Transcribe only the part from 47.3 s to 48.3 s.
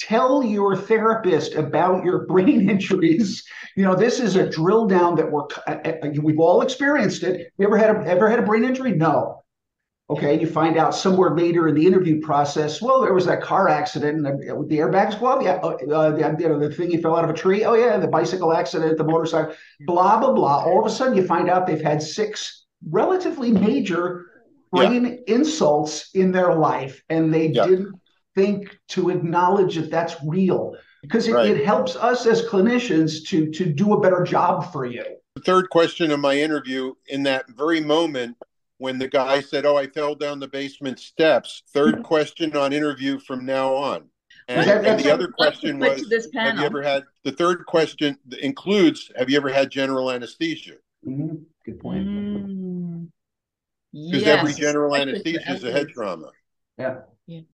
third question